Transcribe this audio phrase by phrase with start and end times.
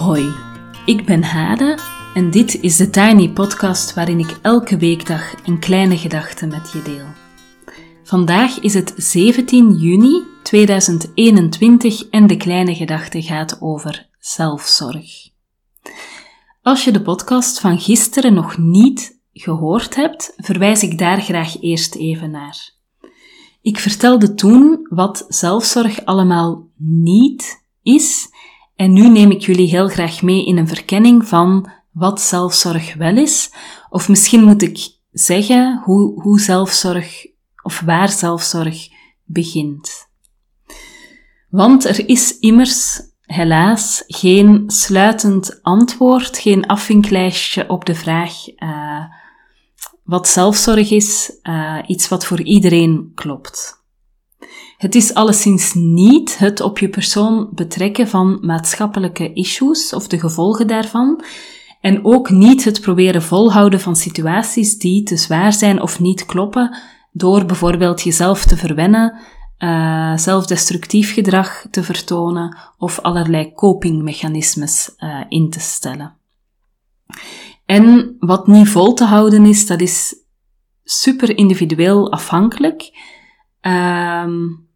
[0.00, 0.34] Hoi,
[0.86, 1.78] ik ben Hade
[2.14, 6.82] en dit is de Tiny Podcast waarin ik elke weekdag een kleine gedachte met je
[6.82, 7.06] deel.
[8.02, 15.28] Vandaag is het 17 juni 2021 en de kleine gedachte gaat over zelfzorg.
[16.62, 21.94] Als je de podcast van gisteren nog niet gehoord hebt, verwijs ik daar graag eerst
[21.94, 22.70] even naar.
[23.62, 28.28] Ik vertelde toen wat zelfzorg allemaal niet is
[28.80, 33.16] en nu neem ik jullie heel graag mee in een verkenning van wat zelfzorg wel
[33.16, 33.52] is,
[33.90, 34.78] of misschien moet ik
[35.10, 37.26] zeggen hoe, hoe zelfzorg
[37.62, 38.88] of waar zelfzorg
[39.24, 39.90] begint.
[41.48, 49.04] Want er is immers helaas geen sluitend antwoord, geen afvinklijstje op de vraag uh,
[50.04, 53.79] wat zelfzorg is, uh, iets wat voor iedereen klopt.
[54.80, 60.66] Het is alleszins niet het op je persoon betrekken van maatschappelijke issues of de gevolgen
[60.66, 61.24] daarvan,
[61.80, 66.76] en ook niet het proberen volhouden van situaties die te zwaar zijn of niet kloppen,
[67.12, 69.18] door bijvoorbeeld jezelf te verwennen,
[69.58, 76.16] uh, zelfdestructief gedrag te vertonen of allerlei copingmechanismes uh, in te stellen.
[77.64, 80.14] En wat niet vol te houden is, dat is
[80.84, 82.90] super individueel afhankelijk.
[83.60, 84.68] Um,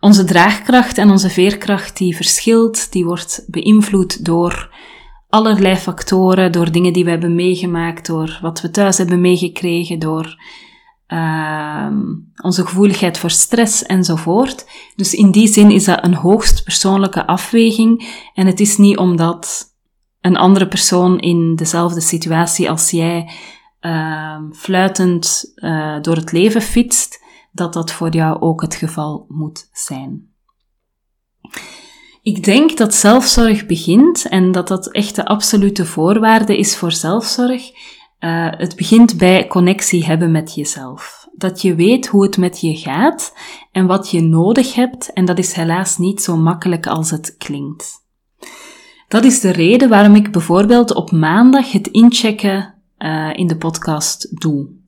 [0.00, 4.74] onze draagkracht en onze veerkracht die verschilt, die wordt beïnvloed door
[5.28, 10.42] allerlei factoren, door dingen die we hebben meegemaakt, door wat we thuis hebben meegekregen, door
[11.08, 11.86] uh,
[12.42, 14.66] onze gevoeligheid voor stress enzovoort.
[14.96, 19.74] Dus in die zin is dat een hoogst persoonlijke afweging en het is niet omdat
[20.20, 23.30] een andere persoon in dezelfde situatie als jij
[23.80, 27.19] uh, fluitend uh, door het leven fietst,
[27.52, 30.28] dat dat voor jou ook het geval moet zijn.
[32.22, 37.62] Ik denk dat zelfzorg begint en dat dat echt de absolute voorwaarde is voor zelfzorg.
[38.20, 41.28] Uh, het begint bij connectie hebben met jezelf.
[41.34, 43.34] Dat je weet hoe het met je gaat
[43.72, 47.98] en wat je nodig hebt en dat is helaas niet zo makkelijk als het klinkt.
[49.08, 54.40] Dat is de reden waarom ik bijvoorbeeld op maandag het inchecken uh, in de podcast
[54.40, 54.79] doe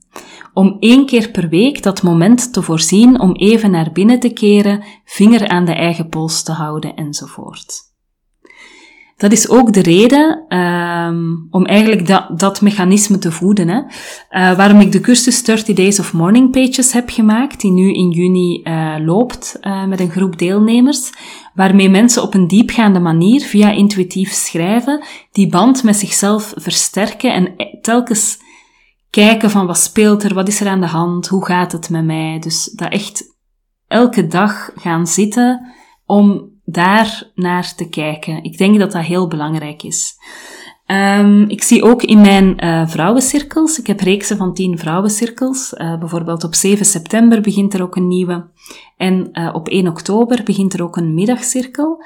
[0.54, 4.84] om één keer per week dat moment te voorzien om even naar binnen te keren,
[5.04, 7.90] vinger aan de eigen pols te houden enzovoort.
[9.22, 13.68] Dat is ook de reden um, om eigenlijk dat, dat mechanisme te voeden.
[13.68, 13.78] Hè.
[13.78, 18.10] Uh, waarom ik de cursus 30 Days of Morning Pages heb gemaakt, die nu in
[18.10, 21.12] juni uh, loopt uh, met een groep deelnemers,
[21.54, 27.54] waarmee mensen op een diepgaande manier via intuïtief schrijven die band met zichzelf versterken en
[27.80, 28.38] telkens
[29.12, 32.04] kijken van wat speelt er, wat is er aan de hand, hoe gaat het met
[32.04, 32.38] mij.
[32.38, 33.36] Dus dat echt
[33.86, 35.72] elke dag gaan zitten
[36.06, 38.44] om daar naar te kijken.
[38.44, 40.14] Ik denk dat dat heel belangrijk is.
[40.86, 45.72] Um, ik zie ook in mijn uh, vrouwencirkels, ik heb reeksen van tien vrouwencirkels.
[45.72, 48.50] Uh, bijvoorbeeld op 7 september begint er ook een nieuwe.
[48.96, 52.04] En uh, op 1 oktober begint er ook een middagcirkel.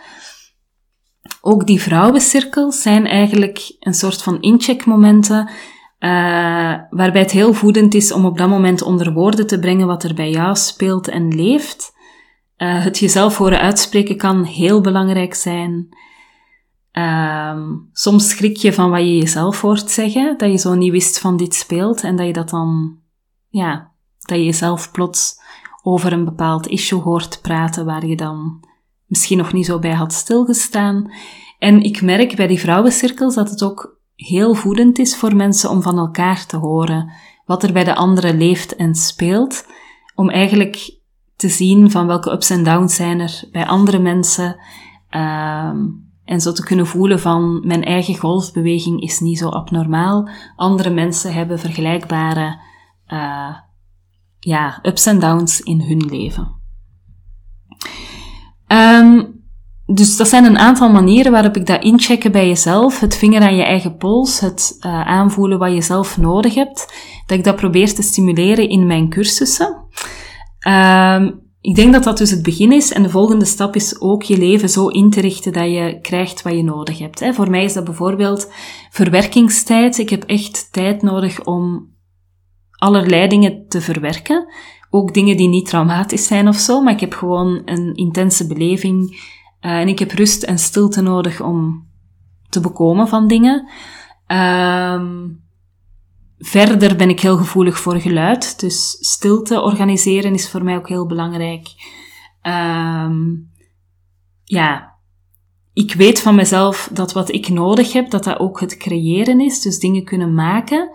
[1.40, 5.50] Ook die vrouwencirkels zijn eigenlijk een soort van incheckmomenten
[5.98, 6.10] uh,
[6.90, 10.14] waarbij het heel voedend is om op dat moment onder woorden te brengen wat er
[10.14, 11.94] bij jou speelt en leeft.
[12.58, 15.88] Uh, het jezelf horen uitspreken kan heel belangrijk zijn.
[16.92, 17.60] Uh,
[17.92, 21.36] soms schrik je van wat je jezelf hoort zeggen, dat je zo niet wist van
[21.36, 22.98] dit speelt en dat je dat dan,
[23.48, 25.34] ja, dat je jezelf plots
[25.82, 28.64] over een bepaald issue hoort praten waar je dan
[29.06, 31.12] misschien nog niet zo bij had stilgestaan.
[31.58, 35.82] En ik merk bij die vrouwencirkels dat het ook heel voedend is voor mensen om
[35.82, 37.12] van elkaar te horen
[37.44, 39.66] wat er bij de anderen leeft en speelt,
[40.14, 41.00] om eigenlijk
[41.36, 44.56] te zien van welke ups en downs zijn er bij andere mensen,
[45.10, 50.90] um, en zo te kunnen voelen van mijn eigen golfbeweging is niet zo abnormaal, andere
[50.90, 52.60] mensen hebben vergelijkbare
[53.08, 53.56] uh,
[54.38, 56.54] ja, ups en downs in hun leven.
[58.66, 59.35] Um,
[59.86, 63.00] dus dat zijn een aantal manieren waarop ik dat inchecken bij jezelf.
[63.00, 66.92] Het vinger aan je eigen pols, het uh, aanvoelen wat je zelf nodig hebt.
[67.26, 69.84] Dat ik dat probeer te stimuleren in mijn cursussen.
[70.68, 71.26] Uh,
[71.60, 72.92] ik denk dat dat dus het begin is.
[72.92, 76.42] En de volgende stap is ook je leven zo in te richten dat je krijgt
[76.42, 77.20] wat je nodig hebt.
[77.20, 77.34] Hè.
[77.34, 78.52] Voor mij is dat bijvoorbeeld
[78.90, 79.98] verwerkingstijd.
[79.98, 81.90] Ik heb echt tijd nodig om
[82.70, 84.46] allerlei dingen te verwerken.
[84.90, 89.16] Ook dingen die niet traumatisch zijn of zo, maar ik heb gewoon een intense beleving
[89.66, 91.86] uh, en ik heb rust en stilte nodig om
[92.48, 93.68] te bekomen van dingen.
[94.28, 95.02] Uh,
[96.38, 101.06] verder ben ik heel gevoelig voor geluid, dus stilte organiseren is voor mij ook heel
[101.06, 101.68] belangrijk.
[102.42, 103.10] Uh,
[104.44, 104.94] ja,
[105.72, 109.60] ik weet van mezelf dat wat ik nodig heb, dat dat ook het creëren is,
[109.60, 110.90] dus dingen kunnen maken.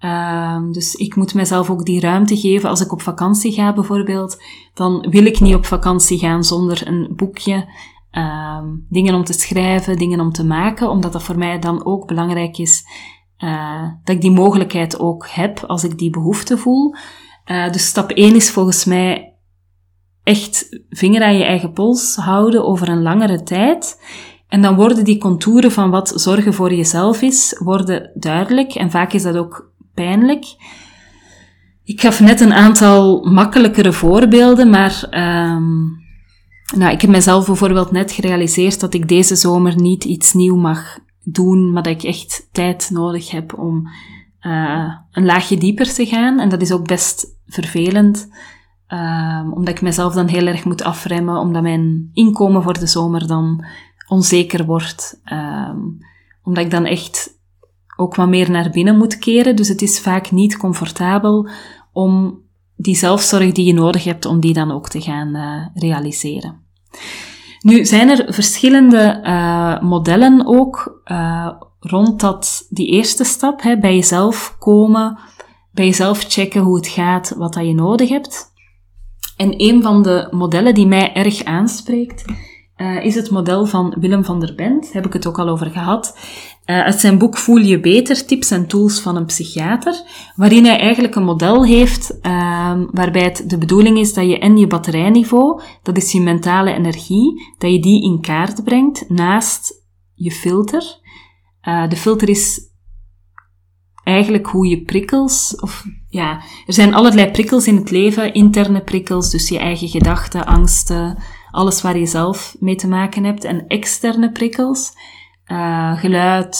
[0.00, 2.68] Uh, dus ik moet mezelf ook die ruimte geven.
[2.68, 4.42] Als ik op vakantie ga bijvoorbeeld,
[4.74, 7.68] dan wil ik niet op vakantie gaan zonder een boekje,
[8.12, 12.06] uh, dingen om te schrijven, dingen om te maken, omdat dat voor mij dan ook
[12.06, 12.84] belangrijk is
[13.38, 16.94] uh, dat ik die mogelijkheid ook heb als ik die behoefte voel.
[17.46, 19.34] Uh, dus stap 1 is volgens mij
[20.22, 24.00] echt vinger aan je eigen pols houden over een langere tijd.
[24.48, 28.74] En dan worden die contouren van wat zorgen voor jezelf is, worden duidelijk.
[28.74, 30.44] En vaak is dat ook pijnlijk.
[31.84, 36.07] Ik gaf net een aantal makkelijkere voorbeelden, maar um,
[36.76, 40.98] nou, ik heb mezelf bijvoorbeeld net gerealiseerd dat ik deze zomer niet iets nieuw mag
[41.22, 43.88] doen, maar dat ik echt tijd nodig heb om
[44.42, 46.40] uh, een laagje dieper te gaan.
[46.40, 48.28] En dat is ook best vervelend,
[48.88, 53.26] um, omdat ik mezelf dan heel erg moet afremmen, omdat mijn inkomen voor de zomer
[53.26, 53.64] dan
[54.08, 55.20] onzeker wordt.
[55.32, 55.98] Um,
[56.42, 57.36] omdat ik dan echt
[57.96, 59.56] ook wat meer naar binnen moet keren.
[59.56, 61.48] Dus het is vaak niet comfortabel
[61.92, 62.40] om
[62.80, 66.66] die zelfzorg die je nodig hebt, om die dan ook te gaan uh, realiseren.
[67.60, 73.94] Nu zijn er verschillende uh, modellen ook uh, rond dat, die eerste stap, hè, bij
[73.94, 75.18] jezelf komen,
[75.72, 78.46] bij jezelf checken hoe het gaat, wat dat je nodig hebt.
[79.36, 82.24] En een van de modellen die mij erg aanspreekt,
[82.78, 84.92] uh, is het model van Willem van der Bent.
[84.92, 86.18] Heb ik het ook al over gehad.
[86.66, 90.02] Uh, uit zijn boek Voel je beter, tips en tools van een psychiater,
[90.36, 94.56] waarin hij eigenlijk een model heeft uh, waarbij het de bedoeling is dat je en
[94.56, 100.30] je batterijniveau, dat is je mentale energie, dat je die in kaart brengt naast je
[100.30, 101.00] filter.
[101.68, 102.60] Uh, de filter is
[104.04, 109.30] eigenlijk hoe je prikkels, of ja, er zijn allerlei prikkels in het leven, interne prikkels,
[109.30, 111.18] dus je eigen gedachten, angsten,
[111.50, 114.92] alles waar je zelf mee te maken hebt, en externe prikkels,
[115.46, 116.58] uh, geluid,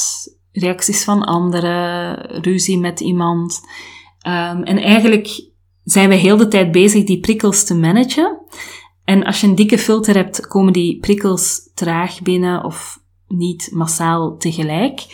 [0.53, 3.61] reacties van anderen, ruzie met iemand.
[4.27, 5.47] Um, en eigenlijk
[5.85, 8.39] zijn we heel de tijd bezig die prikkels te managen.
[9.05, 14.37] En als je een dikke filter hebt, komen die prikkels traag binnen of niet massaal
[14.37, 15.07] tegelijk.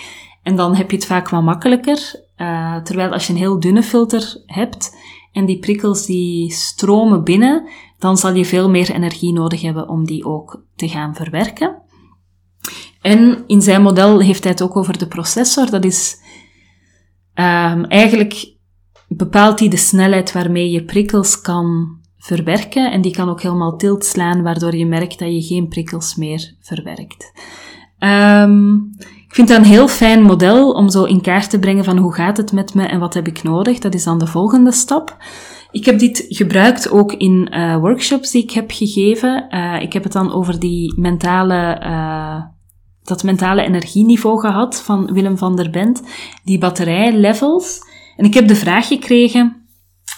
[0.43, 2.23] En dan heb je het vaak wat makkelijker.
[2.37, 4.97] Uh, terwijl als je een heel dunne filter hebt
[5.33, 7.69] en die prikkels die stromen binnen,
[8.05, 11.83] dan zal je veel meer energie nodig hebben om die ook te gaan verwerken.
[13.01, 15.71] En in zijn model heeft hij het ook over de processor.
[15.71, 16.17] Dat is
[17.35, 18.55] um, eigenlijk
[19.09, 22.93] bepaalt hij de snelheid waarmee je prikkels kan verwerken.
[22.93, 26.55] En die kan ook helemaal tilt slaan, waardoor je merkt dat je geen prikkels meer
[26.61, 27.33] verwerkt.
[27.99, 31.97] Um, ik vind dat een heel fijn model om zo in kaart te brengen van
[31.97, 33.79] hoe gaat het met me en wat heb ik nodig.
[33.79, 35.17] Dat is dan de volgende stap.
[35.75, 39.47] Ik heb dit gebruikt ook in uh, workshops die ik heb gegeven.
[39.51, 42.43] Uh, ik heb het dan over die mentale, uh,
[43.03, 46.03] dat mentale energieniveau gehad van Willem van der Bent,
[46.45, 47.81] die batterijlevels.
[48.17, 49.67] En ik heb de vraag gekregen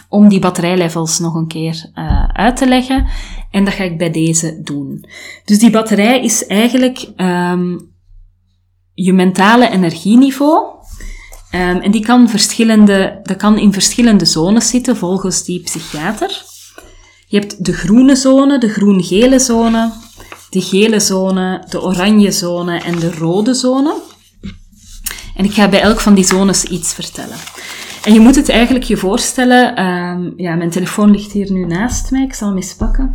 [0.08, 1.90] om die batterijlevels nog een keer
[2.32, 3.06] uit te leggen.
[3.50, 5.04] En dat ga ik bij deze doen.
[5.44, 7.94] Dus die batterij is eigenlijk um,
[8.94, 10.75] je mentale energieniveau.
[11.56, 16.42] Um, en die kan, verschillende, kan in verschillende zones zitten volgens die psychiater.
[17.26, 19.92] Je hebt de groene zone, de groen-gele zone,
[20.50, 23.94] de gele zone, de oranje zone en de rode zone.
[25.34, 27.36] En ik ga bij elk van die zones iets vertellen.
[28.04, 32.10] En je moet het eigenlijk je voorstellen, um, ja, mijn telefoon ligt hier nu naast
[32.10, 33.12] mij, ik zal hem eens pakken.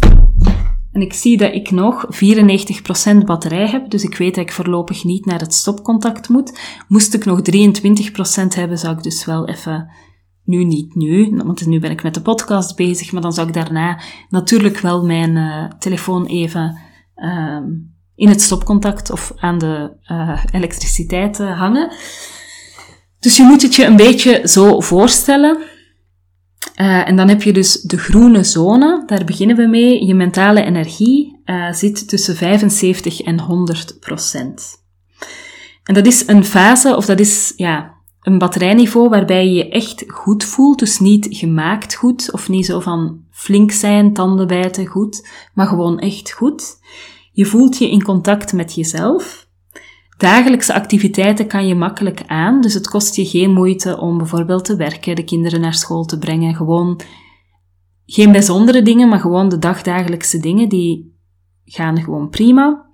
[0.91, 5.03] En ik zie dat ik nog 94% batterij heb, dus ik weet dat ik voorlopig
[5.03, 6.59] niet naar het stopcontact moet.
[6.87, 7.43] Moest ik nog 23%
[8.47, 9.91] hebben, zou ik dus wel even,
[10.43, 13.53] nu niet nu, want nu ben ik met de podcast bezig, maar dan zou ik
[13.53, 16.77] daarna natuurlijk wel mijn uh, telefoon even
[17.15, 17.61] uh,
[18.15, 21.91] in het stopcontact of aan de uh, elektriciteit uh, hangen.
[23.19, 25.70] Dus je moet het je een beetje zo voorstellen.
[26.81, 30.05] Uh, en dan heb je dus de groene zone, daar beginnen we mee.
[30.05, 34.83] Je mentale energie uh, zit tussen 75 en 100 procent.
[35.83, 40.03] En dat is een fase, of dat is ja, een batterijniveau waarbij je je echt
[40.07, 40.79] goed voelt.
[40.79, 45.99] Dus niet gemaakt goed, of niet zo van flink zijn, tanden bijten goed, maar gewoon
[45.99, 46.79] echt goed.
[47.31, 49.47] Je voelt je in contact met jezelf.
[50.21, 54.75] Dagelijkse activiteiten kan je makkelijk aan, dus het kost je geen moeite om bijvoorbeeld te
[54.75, 56.55] werken, de kinderen naar school te brengen.
[56.55, 57.01] Gewoon
[58.05, 61.17] geen bijzondere dingen, maar gewoon de dagdagelijkse dingen, die
[61.65, 62.85] gaan gewoon prima.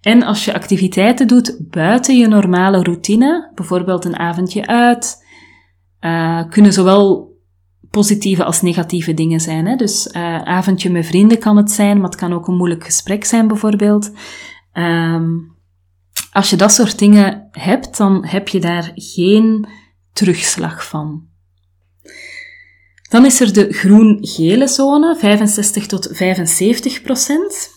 [0.00, 5.26] En als je activiteiten doet buiten je normale routine, bijvoorbeeld een avondje uit,
[6.00, 7.36] uh, kunnen zowel
[7.90, 9.66] positieve als negatieve dingen zijn.
[9.66, 9.76] Hè?
[9.76, 13.24] Dus uh, avondje met vrienden kan het zijn, maar het kan ook een moeilijk gesprek
[13.24, 14.12] zijn bijvoorbeeld.
[14.72, 15.51] Um,
[16.32, 19.66] als je dat soort dingen hebt, dan heb je daar geen
[20.12, 21.30] terugslag van.
[23.10, 27.70] Dan is er de groen-gele zone, 65 tot 75 procent.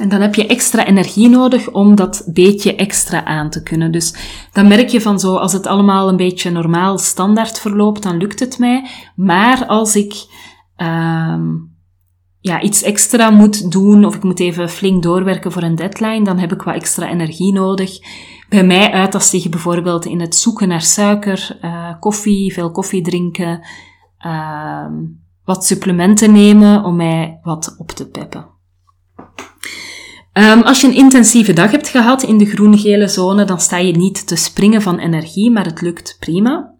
[0.00, 3.92] En dan heb je extra energie nodig om dat beetje extra aan te kunnen.
[3.92, 4.14] Dus
[4.52, 8.40] dan merk je van zo, als het allemaal een beetje normaal standaard verloopt, dan lukt
[8.40, 8.90] het mij.
[9.16, 10.14] Maar als ik
[10.76, 11.69] um,
[12.40, 16.38] ja, iets extra moet doen, of ik moet even flink doorwerken voor een deadline, dan
[16.38, 17.98] heb ik wat extra energie nodig.
[18.48, 23.02] Bij mij uit dat zich bijvoorbeeld in het zoeken naar suiker, uh, koffie, veel koffie
[23.02, 23.66] drinken,
[24.26, 24.86] uh,
[25.44, 28.46] wat supplementen nemen om mij wat op te peppen.
[30.32, 33.96] Um, als je een intensieve dag hebt gehad in de groen-gele zone, dan sta je
[33.96, 36.74] niet te springen van energie, maar het lukt prima.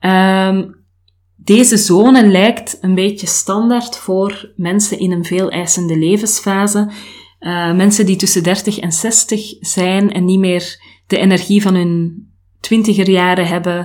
[0.00, 0.75] Um,
[1.46, 6.90] deze zone lijkt een beetje standaard voor mensen in een veel eisende levensfase.
[7.40, 12.26] Uh, mensen die tussen 30 en 60 zijn en niet meer de energie van hun
[12.60, 13.78] twintiger jaren hebben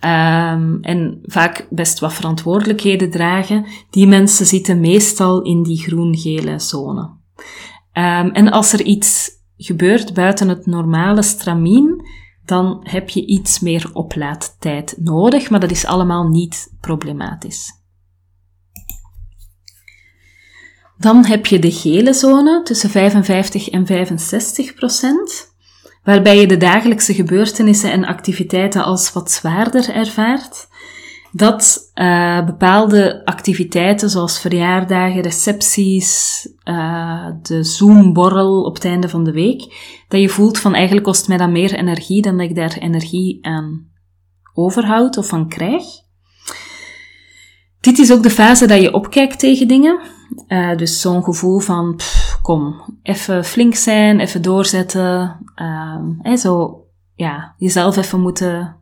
[0.00, 3.66] um, en vaak best wat verantwoordelijkheden dragen.
[3.90, 7.00] Die mensen zitten meestal in die groen-gele zone.
[7.00, 12.04] Um, en als er iets gebeurt buiten het normale stramien,
[12.50, 17.72] dan heb je iets meer oplaadtijd nodig, maar dat is allemaal niet problematisch.
[20.98, 25.54] Dan heb je de gele zone tussen 55 en 65 procent,
[26.04, 30.68] waarbij je de dagelijkse gebeurtenissen en activiteiten als wat zwaarder ervaart
[31.32, 39.32] dat uh, bepaalde activiteiten zoals verjaardagen, recepties, uh, de Zoom-borrel op het einde van de
[39.32, 39.60] week,
[40.08, 43.46] dat je voelt van eigenlijk kost mij dat meer energie dan dat ik daar energie
[43.46, 43.88] aan
[44.54, 45.84] overhoud of van krijg.
[47.80, 50.00] Dit is ook de fase dat je opkijkt tegen dingen.
[50.48, 52.00] Uh, dus zo'n gevoel van,
[52.42, 55.38] kom, even flink zijn, even doorzetten.
[56.22, 56.84] Uh, zo,
[57.14, 58.79] ja, jezelf even moeten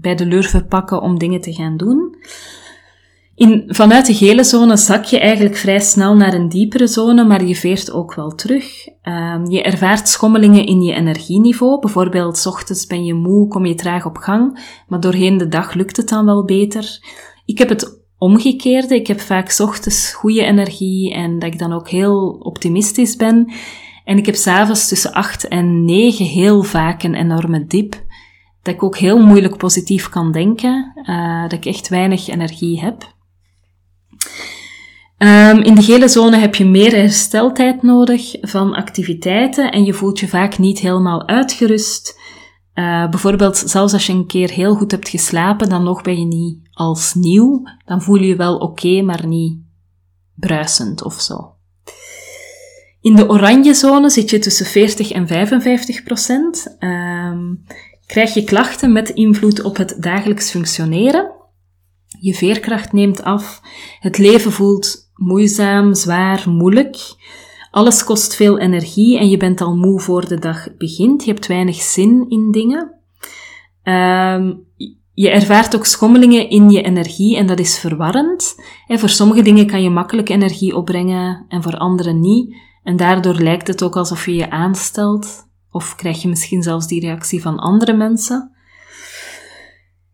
[0.00, 2.16] bij de lurven pakken om dingen te gaan doen.
[3.34, 7.44] In, vanuit de gele zone zak je eigenlijk vrij snel naar een diepere zone, maar
[7.44, 8.88] je veert ook wel terug.
[9.02, 11.80] Uh, je ervaart schommelingen in je energieniveau.
[11.80, 15.74] Bijvoorbeeld, s ochtends ben je moe, kom je traag op gang, maar doorheen de dag
[15.74, 16.98] lukt het dan wel beter.
[17.44, 18.94] Ik heb het omgekeerde.
[18.94, 23.52] Ik heb vaak s ochtends goede energie en dat ik dan ook heel optimistisch ben.
[24.04, 28.06] En ik heb s'avonds tussen 8 en 9 heel vaak een enorme dip
[28.68, 33.16] dat ik ook heel moeilijk positief kan denken, uh, dat ik echt weinig energie heb.
[35.18, 40.18] Um, in de gele zone heb je meer hersteltijd nodig van activiteiten en je voelt
[40.18, 42.18] je vaak niet helemaal uitgerust.
[42.74, 46.26] Uh, bijvoorbeeld, zelfs als je een keer heel goed hebt geslapen, dan nog ben je
[46.26, 47.62] niet als nieuw.
[47.84, 49.58] Dan voel je je wel oké, maar niet
[50.34, 51.52] bruisend of zo.
[53.00, 56.76] In de oranje zone zit je tussen 40 en 55 procent.
[56.78, 57.64] Um,
[58.08, 61.32] Krijg je klachten met invloed op het dagelijks functioneren?
[62.20, 63.60] Je veerkracht neemt af.
[64.00, 66.96] Het leven voelt moeizaam, zwaar, moeilijk.
[67.70, 71.24] Alles kost veel energie en je bent al moe voor de dag begint.
[71.24, 72.94] Je hebt weinig zin in dingen.
[73.82, 74.66] Um,
[75.14, 78.54] je ervaart ook schommelingen in je energie en dat is verwarrend.
[78.86, 82.56] En voor sommige dingen kan je makkelijk energie opbrengen en voor andere niet.
[82.82, 85.47] En daardoor lijkt het ook alsof je je aanstelt.
[85.70, 88.52] Of krijg je misschien zelfs die reactie van andere mensen?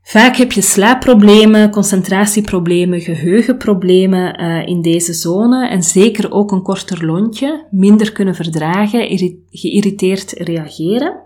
[0.02, 7.06] Vaak heb je slaapproblemen, concentratieproblemen, geheugenproblemen uh, in deze zone en zeker ook een korter
[7.06, 9.18] lontje, minder kunnen verdragen,
[9.50, 11.22] geïrriteerd reageren.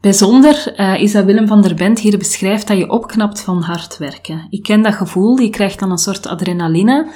[0.00, 3.98] Bijzonder uh, is dat Willem van der Bent hier beschrijft dat je opknapt van hard
[3.98, 4.46] werken.
[4.50, 7.10] Ik ken dat gevoel, je krijgt dan een soort adrenaline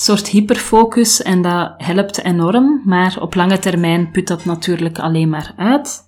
[0.00, 5.52] soort hyperfocus en dat helpt enorm, maar op lange termijn put dat natuurlijk alleen maar
[5.56, 6.06] uit.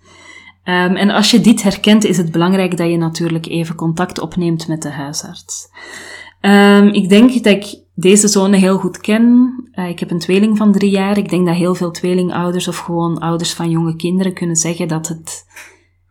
[0.64, 4.68] Um, en als je dit herkent, is het belangrijk dat je natuurlijk even contact opneemt
[4.68, 5.68] met de huisarts.
[6.40, 9.54] Um, ik denk dat ik deze zone heel goed ken.
[9.74, 11.18] Uh, ik heb een tweeling van drie jaar.
[11.18, 15.08] Ik denk dat heel veel tweelingouders of gewoon ouders van jonge kinderen kunnen zeggen dat
[15.08, 15.44] het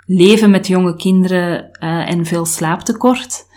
[0.06, 3.48] leven met jonge kinderen uh, en veel slaaptekort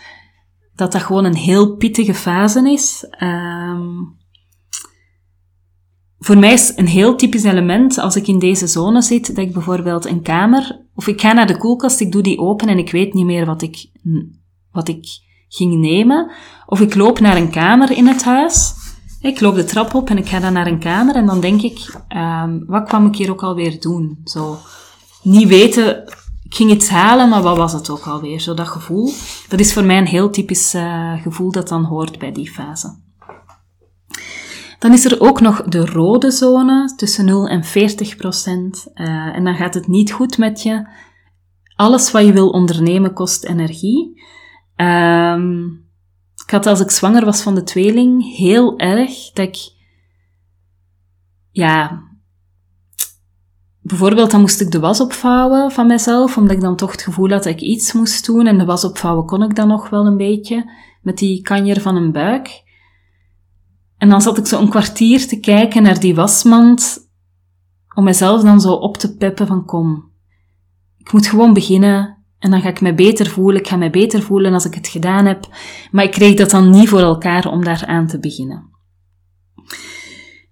[0.75, 3.07] dat dat gewoon een heel pittige fase is.
[3.23, 4.21] Um,
[6.19, 9.52] voor mij is een heel typisch element als ik in deze zone zit, dat ik
[9.52, 12.91] bijvoorbeeld een kamer, of ik ga naar de koelkast, ik doe die open en ik
[12.91, 13.91] weet niet meer wat ik,
[14.73, 15.07] wat ik
[15.49, 16.31] ging nemen.
[16.67, 18.73] Of ik loop naar een kamer in het huis.
[19.21, 21.62] Ik loop de trap op en ik ga dan naar een kamer en dan denk
[21.62, 24.21] ik, um, wat kwam ik hier ook alweer doen?
[24.25, 24.59] Zo,
[25.23, 26.05] niet weten
[26.52, 28.40] ik ging iets halen, maar wat was het ook alweer?
[28.40, 29.12] Zo dat gevoel.
[29.49, 32.99] Dat is voor mij een heel typisch uh, gevoel dat dan hoort bij die fase.
[34.78, 38.87] Dan is er ook nog de rode zone tussen 0 en 40 procent.
[38.94, 40.88] Uh, en dan gaat het niet goed met je.
[41.76, 44.23] Alles wat je wil ondernemen kost energie.
[44.76, 45.87] Um,
[46.44, 49.56] ik had als ik zwanger was van de tweeling heel erg dat ik,
[51.50, 52.02] ja,
[53.82, 57.30] bijvoorbeeld dan moest ik de was opvouwen van mezelf, omdat ik dan toch het gevoel
[57.30, 58.46] had dat ik iets moest doen.
[58.46, 60.72] En de was opvouwen kon ik dan nog wel een beetje,
[61.02, 62.62] met die kanjer van een buik.
[63.98, 67.10] En dan zat ik zo een kwartier te kijken naar die wasmand,
[67.94, 70.12] om mezelf dan zo op te peppen van kom,
[71.04, 73.60] ik moet gewoon beginnen en dan ga ik me beter voelen.
[73.60, 75.46] Ik ga me beter voelen als ik het gedaan heb.
[75.90, 78.70] Maar ik kreeg dat dan niet voor elkaar om daar aan te beginnen.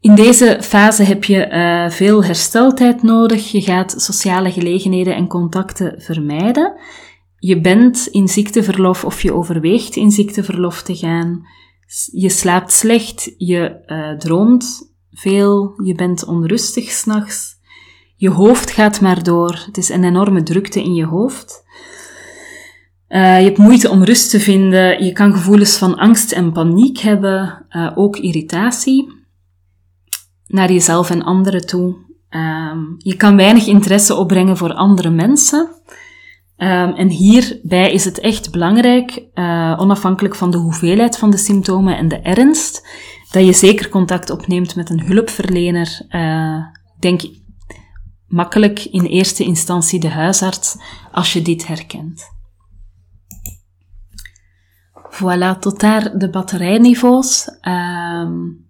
[0.00, 3.50] In deze fase heb je uh, veel hersteltijd nodig.
[3.50, 6.80] Je gaat sociale gelegenheden en contacten vermijden.
[7.38, 11.46] Je bent in ziekteverlof of je overweegt in ziekteverlof te gaan.
[12.12, 17.58] Je slaapt slecht, je uh, droomt veel, je bent onrustig s'nachts.
[18.16, 19.62] Je hoofd gaat maar door.
[19.66, 21.64] Het is een enorme drukte in je hoofd.
[23.08, 25.04] Uh, je hebt moeite om rust te vinden.
[25.04, 27.66] Je kan gevoelens van angst en paniek hebben.
[27.94, 29.19] Ook irritatie
[30.50, 31.96] naar jezelf en anderen toe.
[32.30, 35.68] Um, je kan weinig interesse opbrengen voor andere mensen.
[36.56, 41.96] Um, en hierbij is het echt belangrijk, uh, onafhankelijk van de hoeveelheid van de symptomen
[41.96, 42.88] en de ernst,
[43.30, 46.06] dat je zeker contact opneemt met een hulpverlener.
[46.98, 47.22] denk
[48.26, 50.76] makkelijk in eerste instantie de huisarts
[51.12, 52.22] als je dit herkent.
[55.10, 57.48] Voilà, tot daar de batterijniveaus.
[57.68, 58.69] Um,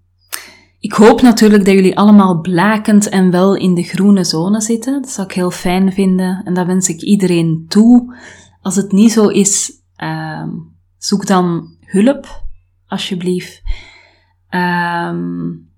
[0.81, 5.03] ik hoop natuurlijk dat jullie allemaal blakend en wel in de groene zone zitten.
[5.03, 8.17] Dat zou ik heel fijn vinden en dat wens ik iedereen toe.
[8.63, 9.73] Als het niet zo is,
[10.05, 12.43] um, zoek dan hulp,
[12.87, 13.63] alsjeblieft.
[14.51, 15.69] Um,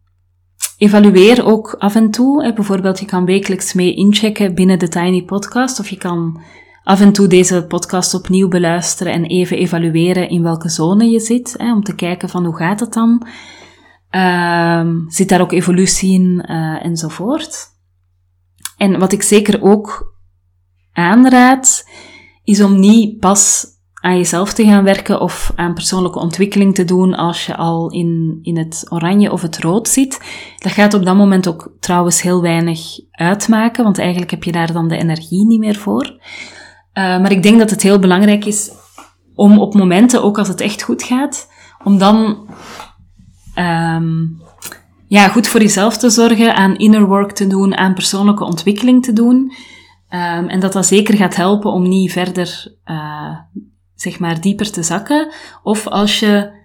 [0.77, 2.53] Evalueer ook af en toe.
[2.55, 5.81] Bijvoorbeeld, je kan wekelijks mee inchecken binnen de Tiny Podcast.
[5.81, 6.41] Of je kan
[6.85, 11.55] af en toe deze podcast opnieuw beluisteren en even evalueren in welke zone je zit.
[11.59, 13.27] Om te kijken van hoe gaat het dan.
[14.17, 17.67] Um, zit daar ook evolutie in uh, enzovoort.
[18.77, 20.15] En wat ik zeker ook
[20.93, 21.89] aanraad,
[22.45, 27.15] is om niet pas aan jezelf te gaan werken of aan persoonlijke ontwikkeling te doen
[27.15, 30.21] als je al in, in het oranje of het rood zit.
[30.59, 34.73] Dat gaat op dat moment ook trouwens heel weinig uitmaken, want eigenlijk heb je daar
[34.73, 36.05] dan de energie niet meer voor.
[36.05, 36.19] Uh,
[36.95, 38.71] maar ik denk dat het heel belangrijk is
[39.35, 41.51] om op momenten, ook als het echt goed gaat,
[41.85, 42.47] om dan
[43.59, 44.41] um,
[45.07, 49.13] ja, goed voor jezelf te zorgen, aan inner work te doen, aan persoonlijke ontwikkeling te
[49.13, 49.53] doen.
[50.11, 53.39] Um, en dat dat zeker gaat helpen om niet verder uh,
[53.95, 55.33] zeg maar dieper te zakken.
[55.63, 56.61] Of als je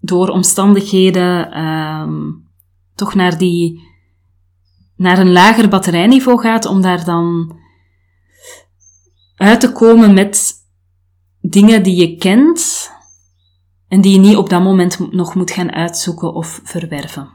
[0.00, 2.48] door omstandigheden um,
[2.94, 3.90] toch naar die
[4.96, 7.56] naar een lager batterijniveau gaat, om daar dan
[9.36, 10.52] uit te komen met
[11.40, 12.91] dingen die je kent
[13.92, 17.28] en die je niet op dat moment nog moet gaan uitzoeken of verwerven.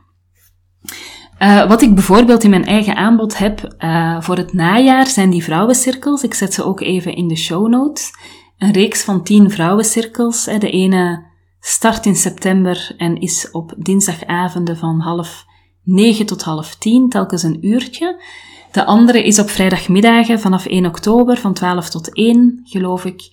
[1.40, 5.44] Uh, wat ik bijvoorbeeld in mijn eigen aanbod heb uh, voor het najaar zijn die
[5.44, 6.24] vrouwencirkels.
[6.24, 8.12] Ik zet ze ook even in de show notes
[8.58, 10.44] een reeks van tien vrouwencirkels.
[10.44, 11.26] De ene
[11.60, 15.46] start in september en is op dinsdagavonden van half
[15.84, 18.24] negen tot half tien, telkens een uurtje.
[18.72, 23.30] De andere is op vrijdagmiddagen vanaf 1 oktober van 12 tot 1, geloof ik.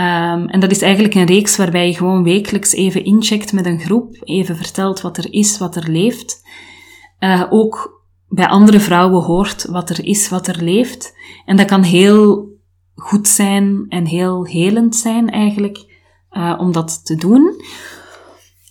[0.00, 3.80] Um, en dat is eigenlijk een reeks waarbij je gewoon wekelijks even incheckt met een
[3.80, 6.42] groep, even vertelt wat er is, wat er leeft.
[7.20, 11.16] Uh, ook bij andere vrouwen hoort wat er is, wat er leeft.
[11.44, 12.48] En dat kan heel
[12.94, 15.84] goed zijn en heel helend zijn eigenlijk
[16.30, 17.62] uh, om dat te doen.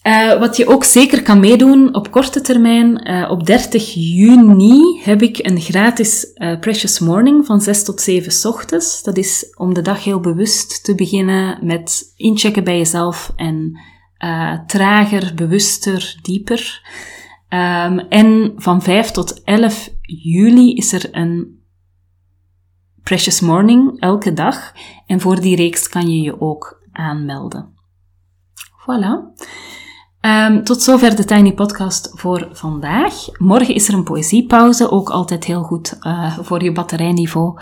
[0.07, 5.21] Uh, wat je ook zeker kan meedoen op korte termijn, uh, op 30 juni heb
[5.21, 9.03] ik een gratis uh, Precious Morning van 6 tot 7 ochtends.
[9.03, 13.79] Dat is om de dag heel bewust te beginnen met inchecken bij jezelf en
[14.67, 16.81] trager, bewuster, dieper.
[17.49, 21.61] Um, en van 5 tot 11 juli is er een
[23.03, 24.73] Precious Morning elke dag.
[25.05, 27.73] En voor die reeks kan je je ook aanmelden.
[28.81, 29.45] Voilà.
[30.27, 33.13] Um, tot zover de Tiny Podcast voor vandaag.
[33.37, 37.59] Morgen is er een poëziepauze, ook altijd heel goed uh, voor je batterijniveau.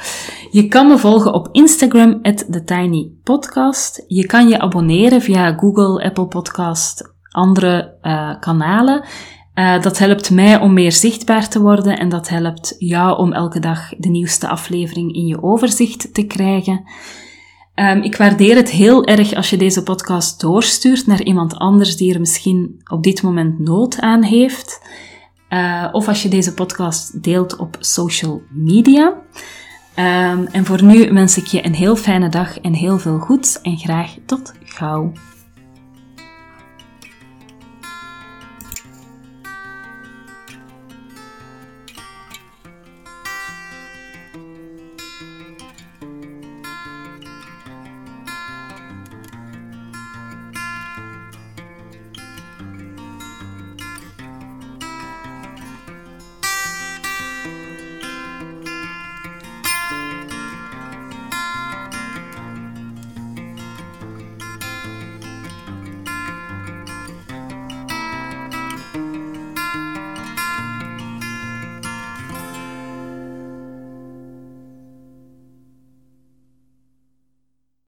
[0.51, 4.03] Je kan me volgen op Instagram, TheTinyPodcast.
[4.07, 9.03] Je kan je abonneren via Google, Apple Podcast, andere uh, kanalen.
[9.55, 13.59] Uh, dat helpt mij om meer zichtbaar te worden en dat helpt jou om elke
[13.59, 16.83] dag de nieuwste aflevering in je overzicht te krijgen.
[17.75, 22.13] Um, ik waardeer het heel erg als je deze podcast doorstuurt naar iemand anders die
[22.13, 24.81] er misschien op dit moment nood aan heeft.
[25.49, 29.07] Uh, of als je deze podcast deelt op social media.
[29.95, 33.61] Um, en voor nu wens ik je een heel fijne dag en heel veel goeds
[33.61, 35.11] en graag tot gauw.